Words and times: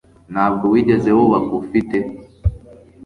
Ntabwo 0.31 0.65
wigeze 0.73 1.09
wubaka 1.17 1.51
ufite 1.61 1.97